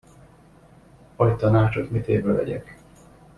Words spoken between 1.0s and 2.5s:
Adj tanácsot, mitévő